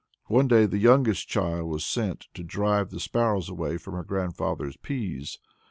One 0.29 0.47
day 0.47 0.65
the 0.65 0.79
youngest 0.79 1.27
child 1.27 1.69
was 1.69 1.85
sent 1.85 2.21
to 2.33 2.41
drive 2.41 2.89
the 2.89 2.99
sparrows 2.99 3.49
away 3.49 3.77
from 3.77 3.93
her 3.93 4.03
grandfather's 4.03 4.75
pease. 4.75 5.37